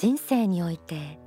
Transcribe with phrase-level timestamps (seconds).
[0.00, 1.18] 人生において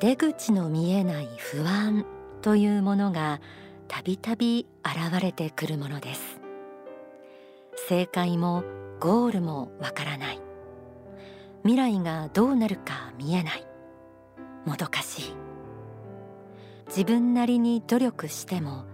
[0.00, 2.04] 出口の見えない不安
[2.42, 3.40] というものが
[3.88, 6.38] たびたび現れてくるものです。
[7.88, 8.64] 正解も
[9.00, 10.40] ゴールもわからない。
[11.62, 13.66] 未来がどうなるか見えない。
[14.66, 15.34] もどかしい。
[16.88, 18.84] 自分なりに努力しても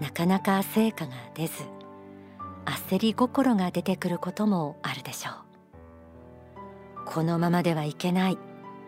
[0.00, 1.64] なかなか成果が出ず
[2.64, 5.47] 焦り心が出てくることもあるでしょう。
[7.10, 8.38] このままではいけない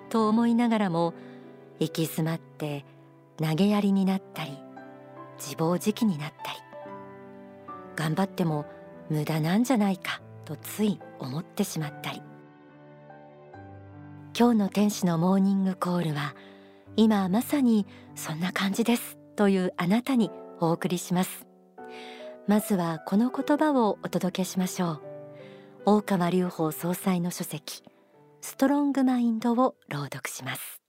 [0.08, 1.14] と思いながらも
[1.78, 2.84] 行き詰まって
[3.38, 4.58] 投げやりになったり
[5.38, 6.58] 自暴自棄になったり
[7.96, 8.66] 頑張っても
[9.08, 12.22] 無駄なんじゃないかとつい思ってしまったり。
[14.38, 16.34] 今日の天使のモーニングコールは
[16.96, 20.30] 今まさにそんな感じですというあなたに
[20.60, 21.46] お送りします。
[22.46, 25.02] まずはこの言葉をお届けしましょう。
[25.84, 27.82] 大川隆法総裁の書籍
[28.42, 30.80] ストロングマインドを朗読します。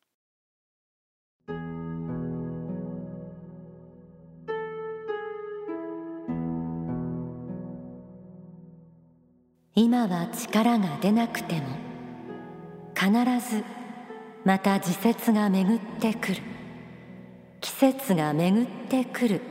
[9.75, 11.61] 今は力が出なくても
[12.95, 13.09] 必
[13.49, 13.63] ず
[14.45, 16.41] また時節が巡ってくる。
[17.59, 19.41] 季節が巡ってくる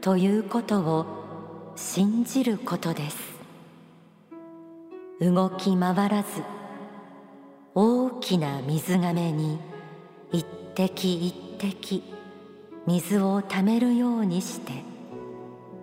[0.00, 3.18] ということを信じることです。
[5.20, 6.53] 動き回らず
[8.24, 9.58] きな水がめに
[10.32, 12.02] 一滴一滴
[12.86, 14.72] 水をためるようにして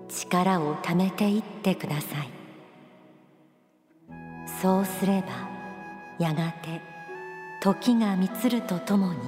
[0.09, 2.29] 力をためていってください。
[4.59, 5.27] そうすれば
[6.17, 6.81] やがて
[7.61, 9.19] 時が満つるとともに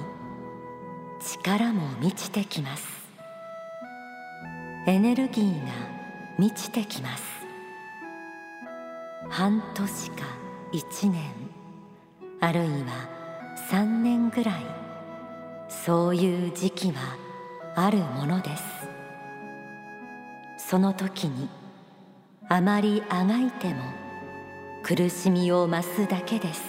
[1.20, 2.84] 力も満ちてきます。
[4.88, 5.72] エネルギーが
[6.36, 7.22] 満ちてきます。
[9.30, 10.24] 半年か
[10.72, 11.43] 一年。
[12.40, 13.08] あるいは
[13.70, 14.84] 3年ぐらい。
[15.68, 17.16] そういう時期は
[17.74, 18.62] あるものです。
[20.56, 21.48] その時に
[22.48, 23.82] あまりあがいても
[24.82, 26.62] 苦しみを増すだけです。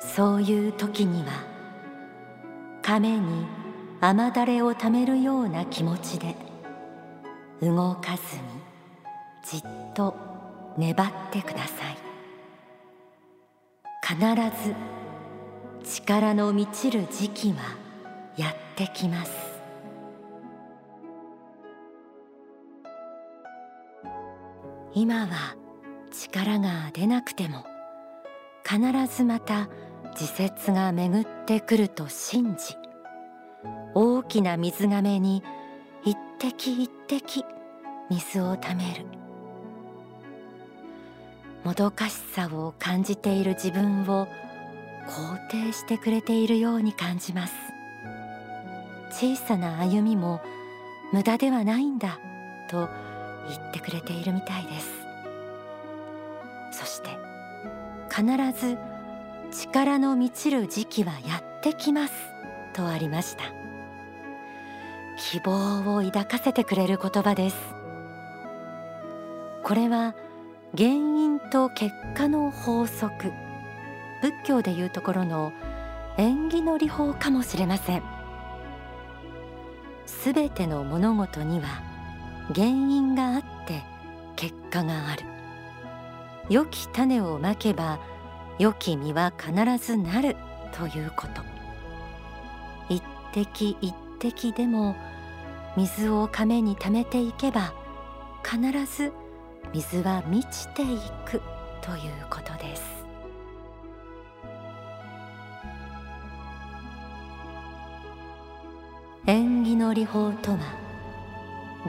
[0.00, 1.44] そういう時には
[2.82, 3.46] 亀に
[4.00, 6.34] 雨だれをためるような気持ちで
[7.60, 8.42] 動かずに
[9.44, 9.62] じっ
[9.94, 10.16] と
[10.76, 12.05] 粘ってください。
[14.08, 14.20] 必
[15.84, 17.76] ず力の満ちる時期は
[18.36, 19.32] やってきます。
[24.94, 25.56] 今は
[26.12, 27.66] 力が出なくても
[28.64, 28.80] 必
[29.12, 29.68] ずまた
[30.16, 32.76] 時節が巡ってくると信じ
[33.92, 35.42] 大きな水がめに
[36.04, 37.44] 一滴一滴
[38.08, 39.15] 水をためる。
[41.64, 44.28] もどかしさを感じている自分を
[45.08, 47.54] 肯定してくれているように感じます。
[49.10, 50.40] 小さな歩みも
[51.12, 52.18] 無駄ではないんだ
[52.68, 52.88] と
[53.48, 54.90] 言ってくれているみたいです。
[56.72, 57.10] そして
[58.10, 58.26] 必
[58.60, 58.76] ず
[59.52, 62.12] 力の満ちる時期はやってきます
[62.74, 63.44] とありました。
[65.18, 67.56] 希望を抱かせてくれる言葉です。
[69.62, 70.14] これは
[70.74, 73.32] 原因と結果の法則。
[74.22, 75.52] 仏教でいうところの
[76.16, 78.02] 縁起の理法かもしれません。
[80.06, 81.82] すべての物事には
[82.54, 83.84] 原因があって
[84.34, 85.22] 結果がある。
[86.48, 88.00] 良き種をまけば
[88.58, 89.52] 良き実は必
[89.84, 90.36] ずなる
[90.72, 91.42] ということ。
[92.88, 94.96] 一滴一滴でも
[95.76, 97.74] 水を亀に溜めていけば
[98.42, 99.12] 必ず
[99.72, 101.40] 水は満ちていく
[101.80, 102.82] ということです。
[109.26, 110.58] 縁起の理法とは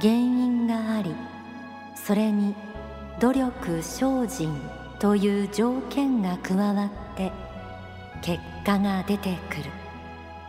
[0.02, 1.16] 原因があり
[1.94, 2.56] それに
[3.20, 4.60] 努力精進
[5.00, 7.32] という条件が加わって
[8.22, 9.64] 結果が出てくる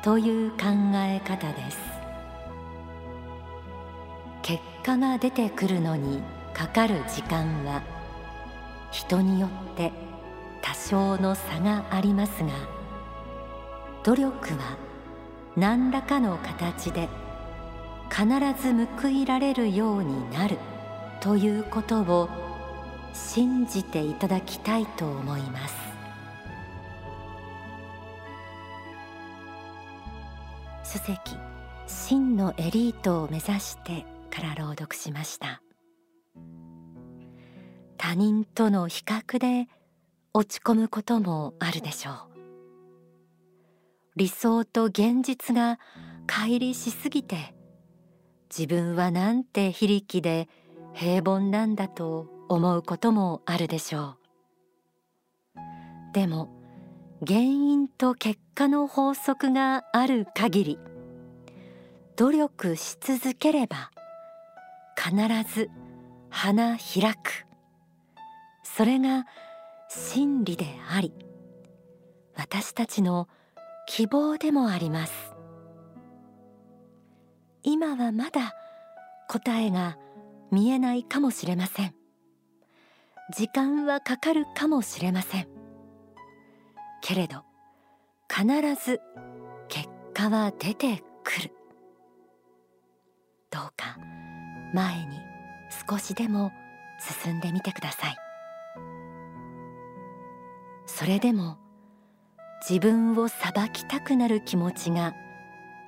[0.03, 0.57] という考
[0.95, 1.79] え方です。
[4.41, 6.23] 結果が出てくるのに
[6.59, 7.83] かかる時間は
[8.91, 9.93] 人によって
[10.61, 12.51] 多少の差がありますが
[14.03, 14.77] 努力は
[15.57, 17.09] 何らかの形で
[18.11, 18.27] 必
[18.61, 20.59] ず報いられるようになる
[21.21, 22.29] ということを
[23.13, 25.77] 信じていただきたいと思います。
[30.85, 31.37] 書籍
[31.87, 35.63] 真のエリートを目指してから朗読しました。
[38.09, 39.69] 他人との比較で
[40.33, 42.15] 落ち込むこともあるでしょう。
[44.17, 45.79] 理想と現実が
[46.27, 47.55] 乖離しすぎて
[48.49, 50.49] 自分はなんて非力で
[50.95, 54.17] 平凡なんだと思うこともあるでしょ
[55.55, 55.61] う。
[56.15, 56.49] でも
[57.27, 60.79] 原因と結果の法則がある限り
[62.17, 63.91] 努力し続ければ
[64.97, 65.15] 必
[65.55, 65.69] ず
[66.31, 67.48] 花開く。
[68.79, 69.27] それが
[69.89, 71.13] 真理であり
[72.37, 73.27] 私たちの
[73.89, 75.35] 希望でもあります。
[77.65, 78.55] 今はまだ
[79.29, 79.99] 答えが
[80.53, 81.95] 見えないかもしれません。
[83.35, 85.49] 時間はかかるかもしれません。
[87.03, 87.43] けれど
[88.33, 88.47] 必
[88.81, 89.01] ず
[89.67, 91.51] 結果は出てくる。
[93.51, 93.99] どうか
[94.73, 95.19] 前に
[95.89, 96.53] 少しでも
[97.25, 98.28] 進んでみてください。
[100.89, 101.59] それでも
[102.69, 105.15] 自分を裁きたくなる気持ちが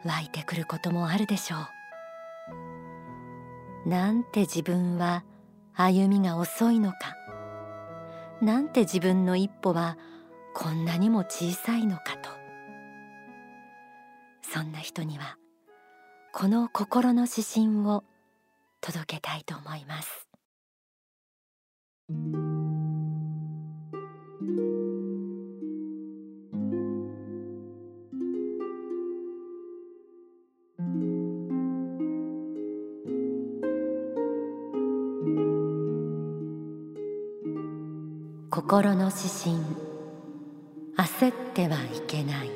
[0.04, 1.56] 湧いてくることもあるでしょ
[3.86, 3.88] う。
[3.88, 5.24] なんて自分は
[5.74, 7.16] 歩みが遅いのか。
[8.42, 9.96] なんて自分の一歩は
[10.54, 12.30] こんなにも小さいのかと。
[14.42, 15.38] そんな人には
[16.32, 18.04] この心の指針を
[18.80, 20.28] 届けたいと思います。
[38.70, 38.94] 心。
[38.94, 39.56] の指針
[40.96, 42.50] 焦ってはいけない。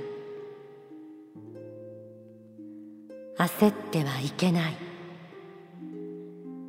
[3.37, 4.77] 焦ってはいけない。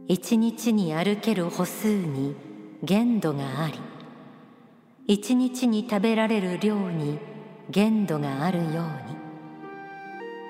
[0.07, 2.36] 一日に歩ける歩数に
[2.81, 3.80] 限度があり
[5.06, 7.19] 一日に食べられる量に
[7.69, 8.81] 限度があるように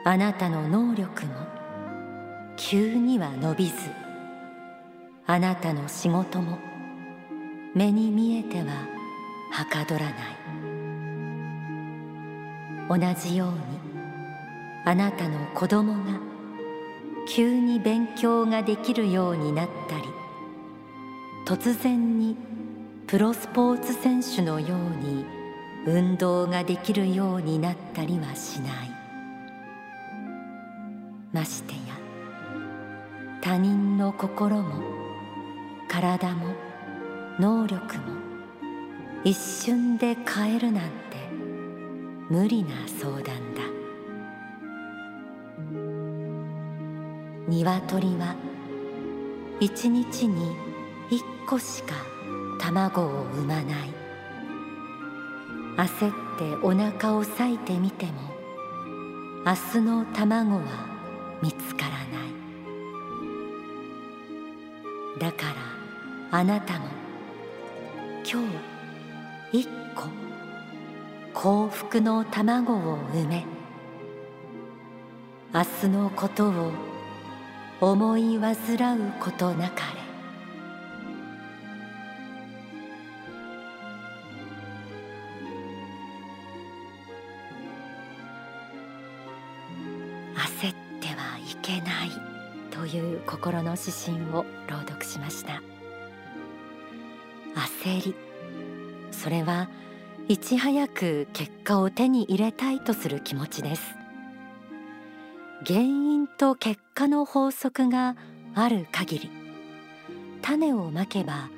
[0.05, 1.33] あなたの能力も
[2.55, 3.73] 急には伸びず
[5.27, 6.74] あなたの仕事も
[7.75, 8.87] 目に見えては
[9.51, 10.13] はかどらない。
[12.87, 13.57] 同じように
[14.85, 16.19] あなたの子供が
[17.27, 20.03] 急に勉強ができるようになったり
[21.45, 22.37] 突然に
[23.07, 25.25] プロスポーツ選手のように
[25.85, 28.71] 運動ができるようになったりはしない。
[31.33, 31.79] ましてや
[33.41, 34.81] 他人の心も
[35.89, 36.64] 体も
[37.39, 38.03] 能力も
[39.25, 41.17] 一瞬で変えるなんて
[42.29, 43.61] 無理な相談だ。
[47.47, 48.35] 鶏は
[49.59, 50.55] 一日に
[51.09, 51.93] 一個しか
[52.59, 53.65] 卵を産まない。
[55.77, 58.13] 焦ってお腹を裂いてみても
[59.45, 60.63] 明日の卵は
[61.43, 62.09] 見つからない。
[65.19, 65.47] だか
[66.31, 66.94] らあなたも
[68.27, 68.41] 今
[69.51, 70.09] 日一個
[71.39, 73.45] 幸福の卵を産め
[75.53, 76.71] 明日のことを
[77.79, 80.01] 思い煩うことなかれ
[90.33, 92.11] 焦ってはいけない
[92.71, 95.74] という心の指針を朗読しました。
[97.55, 98.15] 焦り。
[99.11, 99.69] それは
[100.27, 103.95] いち早く結果を手に入れたいとする気持ちです。
[105.65, 108.15] 原因と結果の法則が
[108.53, 109.31] ある限り
[110.41, 111.49] 種をまけば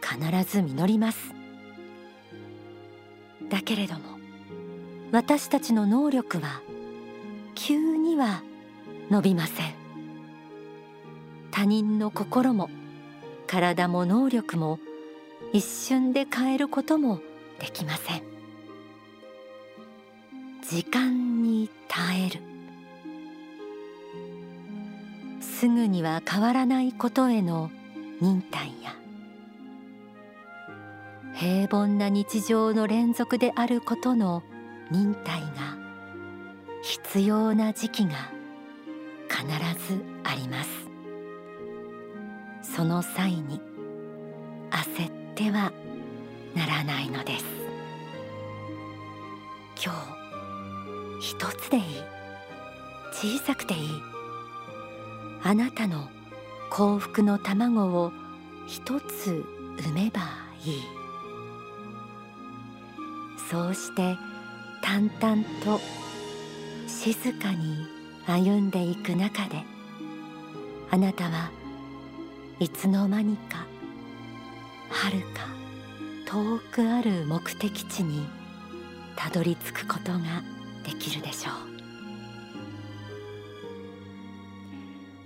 [0.00, 1.34] 必ず実ります。
[3.50, 4.00] だけれども
[5.10, 6.62] 私たちの能力は
[7.54, 8.42] 急には
[9.10, 9.74] 伸びません。
[11.50, 12.70] 他人の心も
[13.46, 14.78] 体も能力も
[15.52, 17.20] 一瞬で変えることも
[17.58, 18.22] できません。
[20.68, 22.40] 時間に耐える。
[25.40, 27.70] すぐには変わらないことへの
[28.20, 28.96] 忍耐や
[31.34, 34.42] 平凡な日常の連続であることの
[34.90, 35.76] 忍耐が
[36.82, 38.12] 必要な時期が
[39.28, 39.46] 必
[39.86, 40.70] ずあります。
[42.62, 43.60] その際に
[44.70, 45.72] 焦ってては
[46.54, 47.44] ならないのです。
[49.84, 49.92] 今
[51.20, 51.82] 日一つでいい。
[53.12, 53.80] 小さくていい。
[55.42, 56.08] あなたの
[56.70, 58.12] 幸福の卵を
[58.68, 59.44] 一つ
[59.78, 60.20] 産めば
[60.64, 60.82] いい。
[63.50, 64.16] そうして
[64.80, 65.80] 淡々と
[66.86, 67.86] 静かに
[68.26, 69.64] 歩んでいく中で
[70.90, 71.50] あなたは
[72.60, 73.71] いつの間にか
[75.02, 75.48] 遥か
[76.26, 78.24] 遠くある目的地に
[79.16, 80.20] たどり着くことが
[80.84, 81.72] できるでしょう。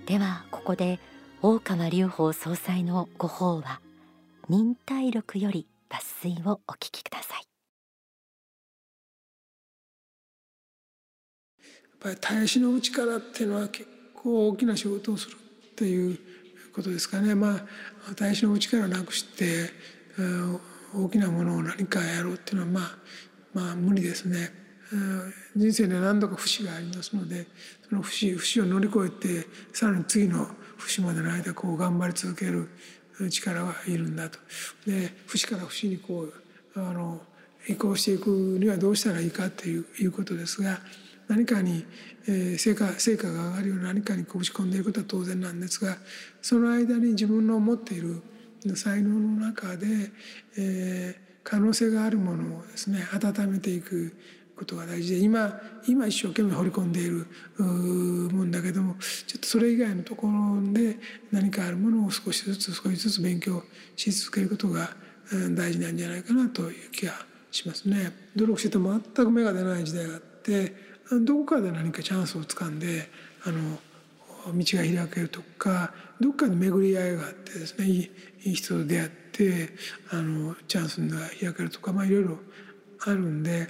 [0.07, 0.99] ではここで
[1.43, 3.79] 大川隆法総裁のご法話
[4.49, 7.43] 忍耐力より抜粋をお聞きください。
[11.61, 15.37] やっぱり耐え忍ぶ力っていうのは結構大きな仕事をするっ
[15.75, 16.17] ていう
[16.77, 19.71] ことですかねまあ耐え忍ぶ力をなくして
[20.95, 22.97] 大きなものを何かやろうっていうのはまあ
[23.53, 24.51] まあ無理ですね。
[25.55, 27.45] 人生で何度か節がありますので
[27.89, 32.69] その節節を乗り越えてさらに次の節までの間こう頑張り続ける
[33.29, 34.39] 力がいるんだと。
[34.85, 36.33] で節から節にこう
[36.75, 37.19] あの
[37.67, 40.79] 移行していくにはどうしたらいいかっていういうことですが
[41.27, 41.85] 何かに、
[42.27, 45.97] えー、成果成果が上がるような何かにこう打ち込んでいることは当然なんですが
[46.41, 48.21] その間に自分の持っている
[48.75, 49.85] 才能の中で、
[50.57, 54.15] えー、可能性があるものをですね温めていく
[54.57, 57.27] ことが大事で今今一生懸命掘り込んでいる
[57.59, 58.95] もんだけども
[59.27, 60.97] ちょっとそれ以外のところで
[61.31, 63.63] 何かあるものを少しずつ少しずつ勉強
[63.95, 64.89] し続けることが
[65.55, 67.13] 大事なんじゃないかなという気が
[67.51, 68.11] しますね。
[68.35, 70.73] 努力してても全く芽が出ない時代があって
[71.21, 73.09] どこかで何かチャンスをつかんで
[73.45, 73.77] あの
[74.53, 78.09] 道が開けるとかどっかで巡り合いがあってですねい
[78.43, 79.69] い人と出会って
[80.11, 82.37] あのチャンスが開けるとかまあいろいろ
[83.05, 83.67] あるんで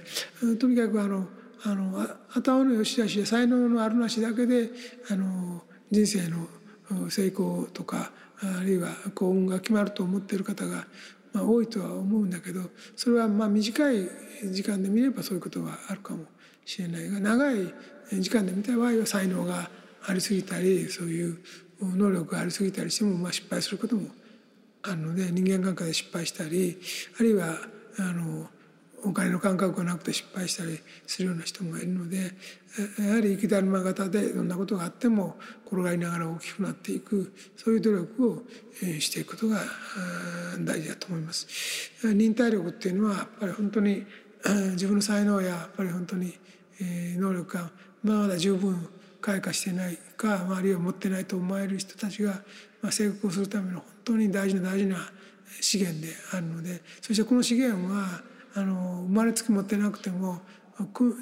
[0.58, 1.26] とにかくあの
[1.64, 4.70] あの頭の良し悪しや才能のあるなしだけで
[5.10, 10.86] あの人生の成功とかあるいは幸運が決まると思っている方が、
[11.32, 12.62] まあ、多いとは思うんだけど
[12.94, 14.08] それはまあ短い
[14.52, 16.24] 時間で見ればそういうことがあるかも。
[16.68, 17.56] しれないが長い
[18.20, 19.70] 時間で見た場合は才能が
[20.06, 21.38] ありすぎたりそういう
[21.80, 24.02] 能力がありすぎたりしても、まあ、失敗することも
[24.82, 26.78] あるので人間関係で失敗したり
[27.18, 27.56] あるいは
[27.98, 28.46] あの
[29.04, 32.32] お金の感覚がなくて失敗したりするような人もいるので
[32.98, 38.42] やはり生きだるま型でどんなことがあっても転がりながら大きくなっていくそういう努力を
[39.00, 39.60] していくことが
[40.60, 41.46] 大事だと思います。
[42.02, 44.04] 忍耐力っていうのはやっぱり本当に
[44.72, 46.34] 自分の才能ややっぱり本当に
[46.80, 47.70] 能力が
[48.02, 48.88] まだ十分
[49.20, 52.42] 開花してないかあるいは持ってないと思える人たちが
[52.90, 54.96] 成功するための本当に大事な大事な
[55.60, 58.22] 資源であるのでそしてこの資源は
[58.54, 60.40] あの生まれつき持ってなくても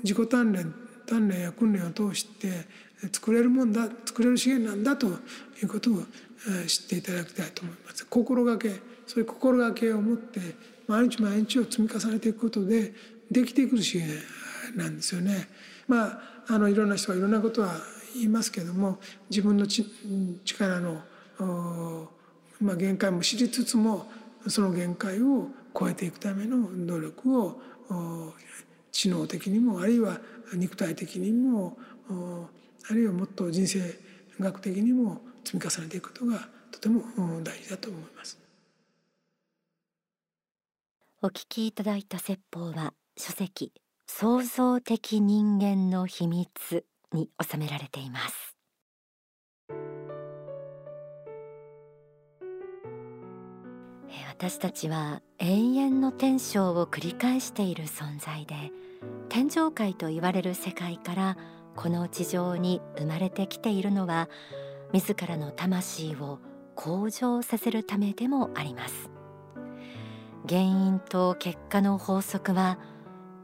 [0.02, 0.74] 自己鍛錬
[1.06, 2.66] 鍛錬や訓練を通して
[3.12, 5.10] 作れるもんだ作れる資源なんだとい
[5.62, 6.02] うことを
[6.66, 8.06] 知っていただきたいと思います。
[8.06, 8.70] 心がけ
[9.06, 10.40] そういう心がけを持って
[10.86, 12.92] 毎日毎日を積み重ねていくことで
[13.30, 14.20] できてくる資源
[14.74, 15.48] なんですよね。
[15.88, 17.74] まああのいろんな人がいろんなことは
[18.14, 21.02] 言いますけども自分の力の、
[22.60, 24.06] まあ、限界も知りつつも
[24.48, 27.60] その限界を超えていくための努力を
[28.92, 30.20] 知能的にもあるいは
[30.54, 31.76] 肉体的にも
[32.88, 33.80] あるいはもっと人生
[34.40, 37.02] 学的にも積み重ねていくことがとても
[37.42, 38.38] 大事だと思います。
[41.22, 43.72] お聞きいただいた説法は書籍
[44.08, 48.56] 創造的人間の秘密に収められています。
[54.30, 58.54] 私たちは永遠の天正を繰り返している存在で
[59.30, 61.36] 天上界と言われる世界から
[61.74, 64.28] この地上に生まれてきているのは
[64.92, 66.38] 自らの魂を
[66.74, 69.10] 向上させるためでもあります。
[70.48, 72.78] 原因と結果の法則は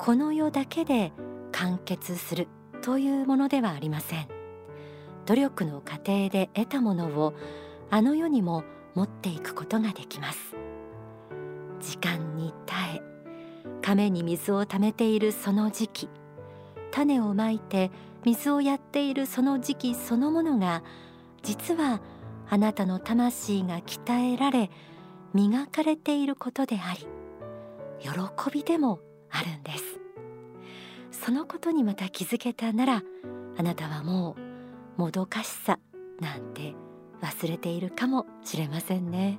[0.05, 1.13] この世だけで
[1.53, 2.49] 完結する
[2.83, 4.27] というものではありません。
[5.27, 7.35] 努力の過程で得たものを
[7.89, 8.65] あの世にも
[8.97, 10.57] 持っていくことができます。
[11.79, 13.03] 時間に耐え
[13.81, 16.09] 亀に水を溜めているその時期
[16.91, 17.93] 種をまいて
[18.25, 20.83] 水をやっているその時期そのものが
[21.45, 22.03] 実は
[22.51, 24.69] あなたの魂が鍛えられ
[25.33, 27.07] 磨かれていることであり
[28.01, 28.11] 喜
[28.53, 28.99] びでも
[29.33, 33.03] あるんですそのことにまた気づけたなら
[33.57, 34.37] あなたはも
[34.97, 35.79] うもどかしさ
[36.21, 36.75] なんて
[37.21, 39.39] 忘れているかもしれませんね。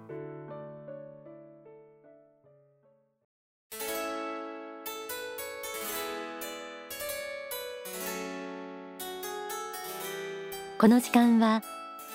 [10.84, 11.62] この時間は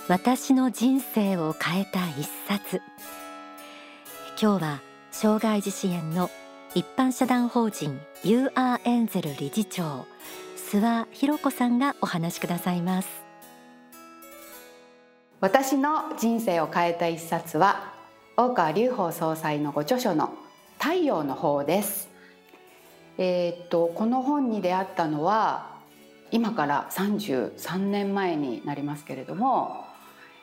[0.08, 2.82] 私の人生を変えた一冊
[4.38, 6.28] 今日は障害児支援の
[6.75, 10.05] 一般社団法人 UR エンゼル理事長
[10.71, 13.09] 諏訪博子さんがお話しくださいます。
[15.41, 17.95] 私の人生を変えた一冊は
[18.37, 20.35] 大川隆法総裁のご著書の
[20.79, 22.11] 太陽の方です。
[23.17, 25.79] えー、っとこの本に出会ったのは
[26.31, 29.87] 今から33年前になりますけれども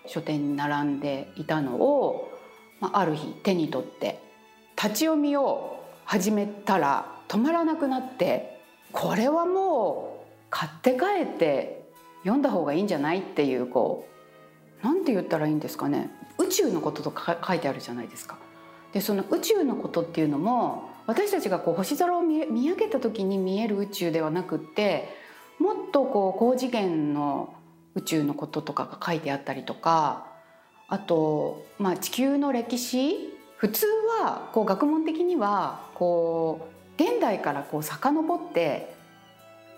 [0.07, 2.31] 書店に並んでいたのを、
[2.79, 4.19] まあ、ある日手に取って
[4.75, 11.89] 立ち読みを始めたら止まらなくなってこれはもう買って帰って
[12.23, 14.07] 読んだ方がいいんじゃないっていうこ
[14.81, 18.37] うなんて言ったらいいんですかね宇宙のこととか書いてあるじゃないですか。
[18.93, 25.09] でその宇宙のことっていうのも私たちがこう星空を見上げた時に見える宇宙ではなくって
[25.59, 27.53] もっとこう高次元の
[27.95, 30.27] 宇宙のこととかが書いてあったりとか
[30.87, 33.85] あと、まあ、地球の歴史普通
[34.21, 36.67] はこう学問的にはこ
[36.99, 38.93] う現代からこう遡って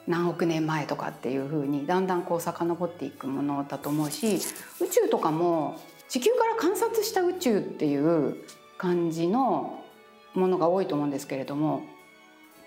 [0.07, 4.36] 何億年前とかっていうふうにだんだんこう遡っていくものだと思うし
[4.79, 8.38] 宇宙とかも地球から観察した宇宙っていう
[8.77, 9.84] 感じの
[10.34, 11.84] ものが多いと思うんですけれども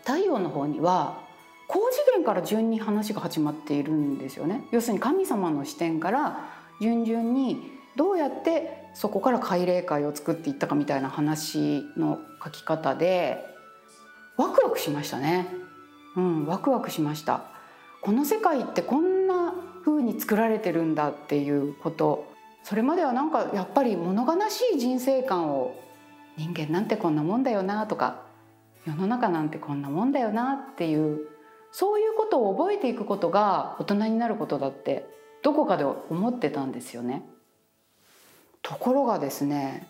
[0.04, 1.18] 太陽の方には
[1.66, 4.64] 高次元から順に話が始まっているんですよね。
[4.72, 6.48] 要するに神様の視点から
[6.80, 13.44] 順々にどうやってそこから海霊界を作っていったかみたいな話の書き方で
[14.36, 15.48] ワクワクしましたね。
[16.16, 17.44] うんワクワクしました。
[18.02, 19.54] この世界ってこんな
[19.84, 22.30] 風に作られてるんだっていうこと。
[22.62, 25.74] それまではなんかやっぱり物悲しい人生観を
[26.36, 28.22] 人間なんてこんなもんだよなとか
[28.86, 31.20] 世の中なんてこんなもんだよなっていう
[31.72, 35.06] そういうことを覚えていくことが大人になることだって
[35.42, 37.24] どこかで思ってたんですよね。
[38.62, 39.88] ところがですね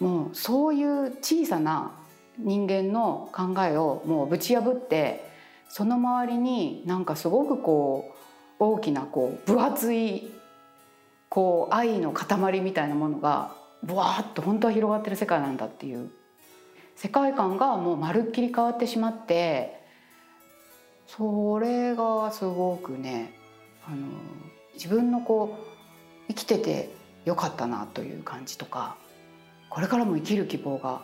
[0.00, 1.92] もうそういう小さな
[2.38, 5.28] 人間の考えをもうぶち破って
[5.68, 8.14] その周りになんかすごくこ
[8.60, 10.30] う大きなこう分厚い
[11.28, 16.10] こう愛の塊みたいなものがブワーッと本当は広がってる世界なんだっていう。
[16.98, 19.80] 世界観がもうまるっきり変わってしまって
[21.06, 23.38] それがすごくね
[23.86, 24.08] あの
[24.74, 26.90] 自分のこう生きてて
[27.28, 28.96] よかったなという感じとか
[29.68, 31.02] これからも生きる希望が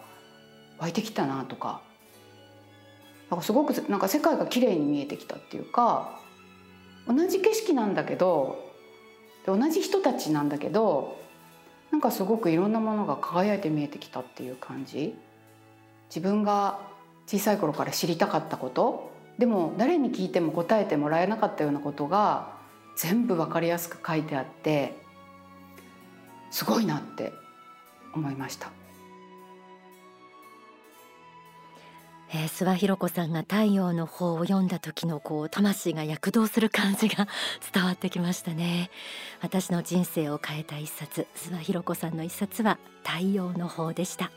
[0.78, 1.82] 湧いてきたなとか
[3.30, 6.18] なんかすごくなんか世界が綺麗に見えてきたっていうか
[7.06, 8.72] 同じ景色なんだけど
[9.46, 11.18] 同じ人たちなんだけど
[11.92, 15.14] なんかすごくいろんなものが輝いて見えてきたっていう感じ。
[16.08, 16.80] 自分が
[17.26, 22.52] 小さい頃から知りたかったことでも誰に聞いても答えてもらえなかったようなことが
[22.96, 25.03] 全部分かりやすく書いてあって
[26.54, 27.32] すごいなって
[28.14, 28.70] 思いました。
[32.32, 37.26] えー、諏訪博子さんが太陽の方を読んだ時のこう魂が躍動する感じが
[37.74, 38.90] 伝わってきましたね
[39.40, 44.32] 私の人生を変えた一冊諏訪博子さんの一冊は太陽の方でした